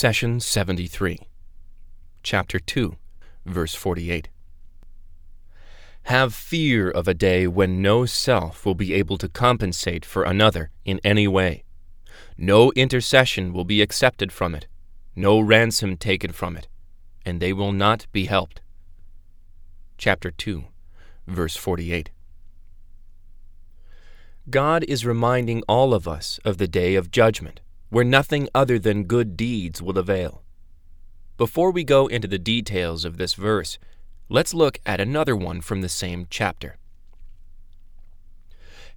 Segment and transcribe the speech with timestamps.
[0.00, 1.18] Session 73,
[2.22, 2.94] Chapter 2,
[3.44, 4.28] verse 48.
[6.04, 10.70] Have fear of a day when no self will be able to compensate for another
[10.84, 11.64] in any way.
[12.36, 14.68] No intercession will be accepted from it,
[15.16, 16.68] no ransom taken from it,
[17.26, 18.60] and they will not be helped.
[19.96, 20.62] Chapter 2,
[21.26, 22.10] verse 48.
[24.48, 29.04] God is reminding all of us of the day of judgment where nothing other than
[29.04, 30.42] good deeds will avail.
[31.36, 33.78] Before we go into the details of this verse,
[34.28, 36.76] let's look at another one from the same chapter.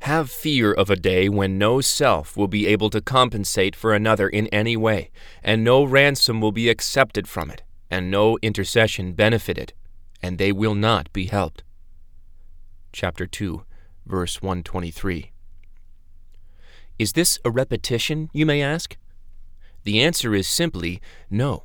[0.02, 4.28] Have fear of a day when no self will be able to compensate for another
[4.28, 5.12] in any way,
[5.44, 7.62] and no ransom will be accepted from it,
[7.92, 9.74] and no intercession benefited,
[10.24, 11.64] and they will not be helped.
[12.92, 13.64] Chapter 2,
[14.08, 15.32] verse 123.
[17.02, 18.96] Is this a repetition, you may ask?
[19.86, 21.02] The answer is simply
[21.32, 21.64] no.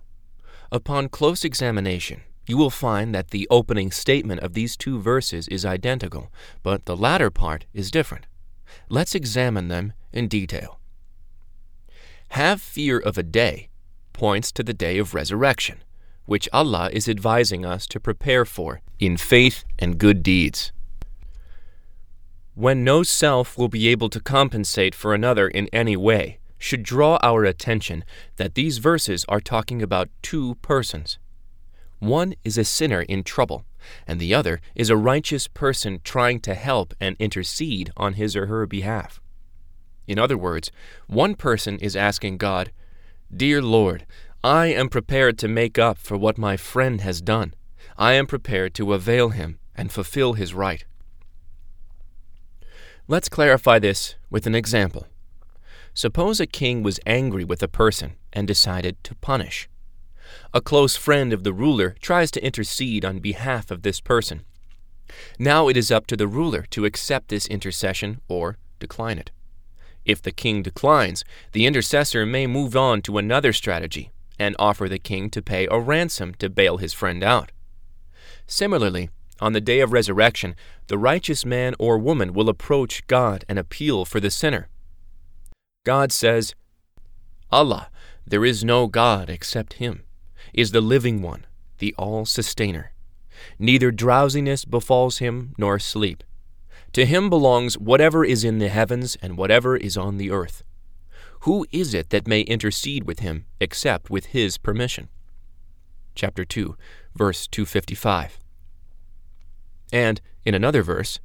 [0.73, 5.67] Upon close examination, you will find that the opening statement of these two verses is
[5.67, 8.27] identical, but the latter part is different.
[8.89, 10.81] Let's examine them in detail.
[12.31, 13.69] Have fear of a day
[14.15, 15.85] points to the day of resurrection,
[16.25, 20.73] which Allah is advising us to prepare for in faith and good deeds.
[22.57, 27.19] When no self will be able to compensate for another in any way, should draw
[27.23, 28.03] our attention
[28.37, 31.19] that these verses are talking about two persons.
[31.99, 33.67] One is a sinner in trouble,
[34.07, 38.47] and the other is a righteous person trying to help and intercede on his or
[38.47, 39.21] her behalf.
[40.07, 40.71] In other words,
[41.09, 42.73] one person is asking God,
[43.31, 44.07] Dear Lord,
[44.43, 47.53] I am prepared to make up for what my friend has done.
[47.99, 50.87] I am prepared to avail him and fulfill his right.
[53.09, 55.07] Let's clarify this with an example.
[55.95, 59.69] Suppose a king was angry with a person and decided to punish.
[60.53, 64.45] A close friend of the ruler tries to intercede on behalf of this person.
[65.39, 69.31] Now it is up to the ruler to accept this intercession or decline it.
[70.05, 74.99] If the king declines, the intercessor may move on to another strategy and offer the
[74.99, 77.53] king to pay a ransom to bail his friend out.
[78.49, 79.11] Similarly,
[79.41, 80.55] on the day of resurrection,
[80.87, 84.69] the righteous man or woman will approach God and appeal for the sinner.
[85.85, 86.55] God says,
[87.51, 87.91] Allah,
[88.27, 90.03] there is no God except Him,
[90.53, 91.47] is the living one,
[91.79, 92.93] the all sustainer.
[93.59, 96.25] Neither drowsiness befalls him nor sleep.
[96.93, 100.63] To him belongs whatever is in the heavens and whatever is on the earth.
[101.41, 105.09] Who is it that may intercede with him except with his permission?
[106.15, 106.77] Chapter 2,
[107.15, 108.39] verse 255.
[109.93, 111.19] And in another verse,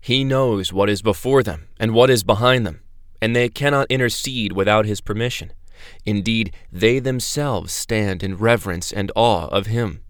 [0.00, 2.82] He knows what is before them and what is behind them,
[3.20, 5.52] and they cannot intercede without His permission.
[6.04, 10.02] Indeed, they themselves stand in reverence and awe of Him.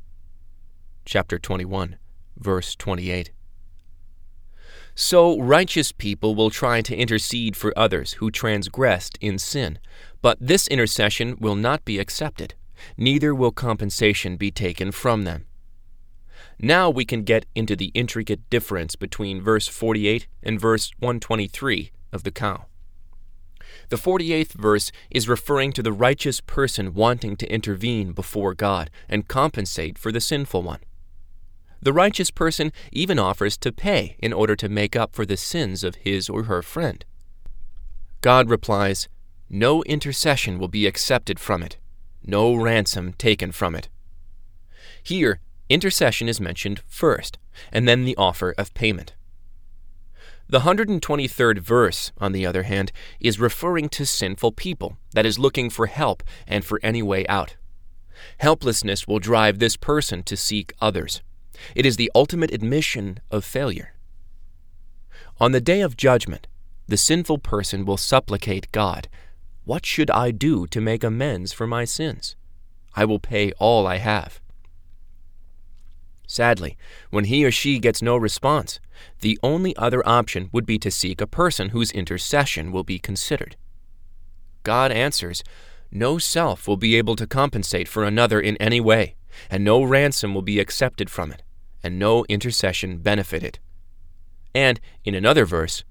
[1.04, 1.96] Chapter 21,
[2.36, 3.32] verse 28.
[4.94, 9.78] So righteous people will try to intercede for others who transgressed in sin,
[10.20, 12.54] but this intercession will not be accepted,
[12.98, 15.46] neither will compensation be taken from them.
[16.58, 22.22] Now we can get into the intricate difference between verse 48 and verse 123 of
[22.22, 22.66] the cow.
[23.88, 29.28] The 48th verse is referring to the righteous person wanting to intervene before God and
[29.28, 30.80] compensate for the sinful one.
[31.80, 35.82] The righteous person even offers to pay in order to make up for the sins
[35.82, 37.04] of his or her friend.
[38.20, 39.08] God replies,
[39.50, 41.76] No intercession will be accepted from it,
[42.24, 43.88] no ransom taken from it.
[45.02, 45.40] Here,
[45.72, 47.38] intercession is mentioned first,
[47.72, 49.14] and then the offer of payment.
[50.48, 55.70] The 123rd verse, on the other hand, is referring to sinful people, that is, looking
[55.70, 57.56] for help and for any way out.
[58.38, 61.22] Helplessness will drive this person to seek others.
[61.74, 63.94] It is the ultimate admission of failure.
[65.40, 66.46] On the day of judgment,
[66.86, 69.08] the sinful person will supplicate God,
[69.64, 72.36] What should I do to make amends for my sins?
[72.94, 74.41] I will pay all I have.
[76.32, 76.78] Sadly,
[77.10, 78.80] when he or she gets no response,
[79.20, 83.54] the only other option would be to seek a person whose intercession will be considered.
[84.62, 85.44] God answers,
[85.90, 89.14] No self will be able to compensate for another in any way,
[89.50, 91.42] and no ransom will be accepted from it,
[91.82, 93.58] and no intercession benefited.
[94.54, 95.84] And in another verse,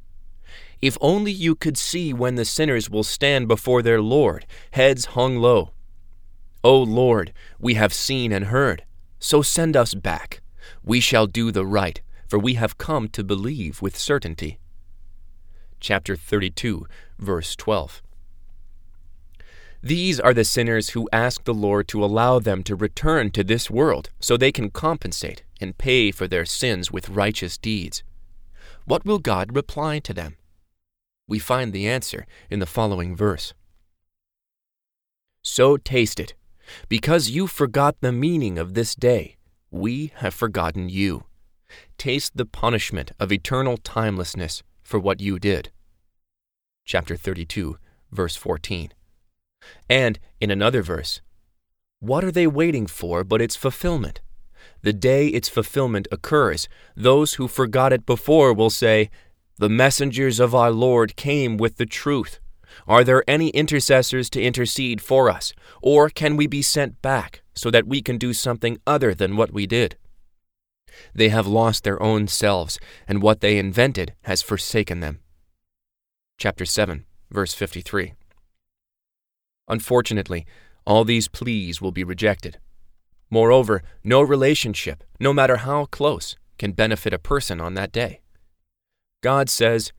[0.81, 5.37] If only you could see when the sinners will stand before their Lord, heads hung
[5.37, 5.73] low.
[6.63, 8.85] O Lord, we have seen and heard
[9.21, 10.41] so send us back.
[10.83, 14.59] We shall do the right, for we have come to believe with certainty.
[15.79, 16.85] Chapter 32,
[17.19, 18.01] verse 12.
[19.83, 23.69] These are the sinners who ask the Lord to allow them to return to this
[23.69, 28.03] world so they can compensate and pay for their sins with righteous deeds.
[28.85, 30.35] What will God reply to them?
[31.27, 33.53] We find the answer in the following verse.
[35.43, 36.33] So taste it.
[36.89, 39.37] Because you forgot the meaning of this day,
[39.69, 41.25] we have forgotten you.
[41.97, 45.71] Taste the punishment of eternal timelessness for what you did.
[46.85, 47.77] Chapter 32,
[48.11, 48.91] verse 14.
[49.89, 51.21] And in another verse,
[51.99, 54.19] What are they waiting for but its fulfillment?
[54.81, 59.09] The day its fulfillment occurs, those who forgot it before will say,
[59.57, 62.40] The messengers of our Lord came with the truth.
[62.87, 67.71] Are there any intercessors to intercede for us, or can we be sent back so
[67.71, 69.97] that we can do something other than what we did?
[71.13, 75.19] They have lost their own selves, and what they invented has forsaken them.
[76.37, 78.13] Chapter 7, verse 53.
[79.67, 80.45] Unfortunately,
[80.85, 82.59] all these pleas will be rejected.
[83.29, 88.19] Moreover, no relationship, no matter how close, can benefit a person on that day.
[89.21, 89.93] God says,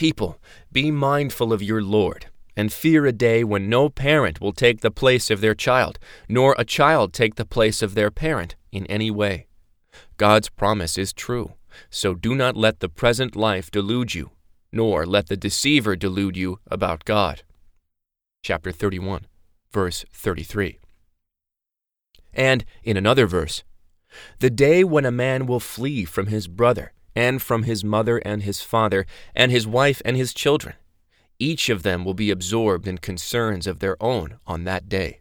[0.00, 0.40] People,
[0.72, 4.90] be mindful of your Lord, and fear a day when no parent will take the
[4.90, 9.10] place of their child, nor a child take the place of their parent in any
[9.10, 9.46] way.
[10.16, 11.52] God's promise is true,
[11.90, 14.30] so do not let the present life delude you,
[14.72, 17.42] nor let the deceiver delude you about God
[18.42, 19.26] chapter 31,
[19.70, 20.78] verse 33.
[22.32, 23.64] And in another verse,
[24.38, 28.42] the day when a man will flee from his brother, and from his mother and
[28.42, 30.74] his father, and his wife and his children.
[31.38, 35.20] Each of them will be absorbed in concerns of their own on that day.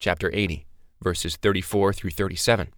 [0.00, 0.66] Chapter 80,
[1.00, 2.68] verses 34 through 37.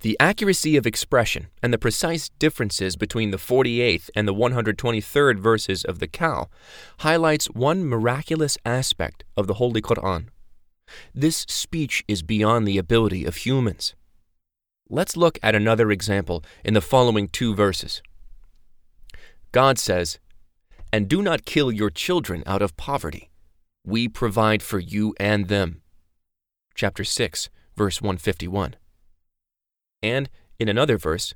[0.00, 5.84] The accuracy of expression and the precise differences between the 48th and the 123rd verses
[5.84, 6.48] of the cow
[6.98, 10.28] highlights one miraculous aspect of the Holy Quran.
[11.14, 13.94] This speech is beyond the ability of humans.
[14.90, 18.02] Let's look at another example in the following two verses.
[19.52, 20.18] God says,
[20.92, 23.30] And do not kill your children out of poverty.
[23.84, 25.82] We provide for you and them.
[26.74, 28.76] Chapter 6, verse 151.
[30.02, 31.34] And in another verse,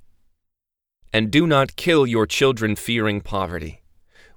[1.12, 3.82] And do not kill your children fearing poverty.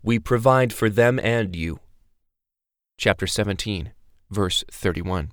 [0.04, 1.80] We provide for them and you.
[2.98, 3.92] Chapter 17,
[4.30, 5.32] verse 31.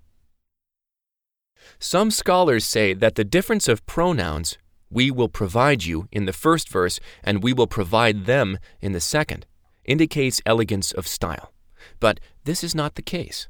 [1.79, 4.59] Some scholars say that the difference of pronouns,
[4.91, 9.01] we will provide you, in the first verse, and we will provide them in the
[9.01, 9.47] second,
[9.85, 11.53] indicates elegance of style.
[12.01, 13.49] But this is not the case.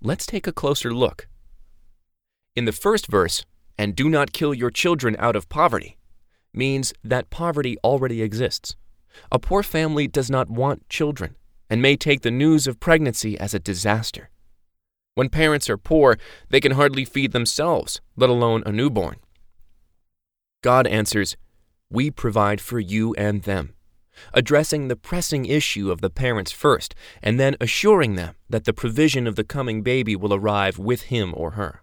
[0.00, 1.28] Let's take a closer look.
[2.54, 3.44] In the first verse,
[3.78, 5.98] and do not kill your children out of poverty
[6.54, 8.76] means that poverty already exists.
[9.30, 11.36] A poor family does not want children
[11.68, 14.30] and may take the news of pregnancy as a disaster.
[15.16, 16.18] When parents are poor,
[16.50, 19.16] they can hardly feed themselves, let alone a newborn.
[20.62, 21.38] God answers,
[21.88, 23.72] We provide for you and them,
[24.34, 29.26] addressing the pressing issue of the parents first, and then assuring them that the provision
[29.26, 31.82] of the coming baby will arrive with him or her.